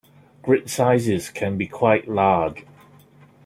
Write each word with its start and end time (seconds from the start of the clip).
Grid 0.41 0.67
sizes 0.67 1.29
can 1.29 1.59
be 1.59 1.67
quite 1.67 2.07
large. 2.09 2.65